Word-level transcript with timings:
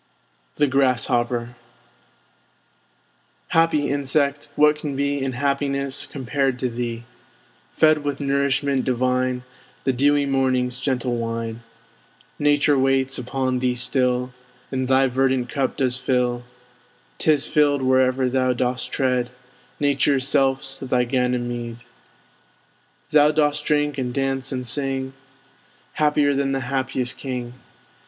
THE 0.55 0.65
GRASSHOPPER 0.65 1.55
Happy 3.49 3.87
Insect! 3.87 4.49
what 4.55 4.79
can 4.79 4.95
be 4.95 5.21
In 5.21 5.33
happiness 5.33 6.07
compared 6.07 6.57
to 6.57 6.69
thee? 6.69 7.03
Fed 7.77 7.99
with 8.03 8.19
nourishment 8.19 8.83
divine, 8.83 9.43
The 9.83 9.93
dewy 9.93 10.25
Morning's 10.25 10.79
gentle 10.81 11.17
wine! 11.17 11.61
Nature 12.39 12.79
waits 12.79 13.19
upon 13.19 13.59
thee 13.59 13.75
still, 13.75 14.33
And 14.71 14.87
thy 14.87 15.05
verdant 15.05 15.49
cup 15.49 15.77
does 15.77 15.97
fill; 15.97 16.45
'Tis 17.19 17.45
filled 17.45 17.83
wherever 17.83 18.27
thou 18.27 18.53
dost 18.53 18.91
tread, 18.91 19.29
Nature's 19.79 20.27
self's 20.27 20.79
thy 20.79 21.03
Ganymede. 21.03 21.77
Thou 23.11 23.29
dost 23.29 23.63
drink, 23.65 23.99
and 23.99 24.11
dance, 24.11 24.51
and 24.51 24.65
sing; 24.65 25.13
Happier 25.93 26.33
than 26.33 26.53
the 26.53 26.61
happiest 26.61 27.19
king! 27.19 27.53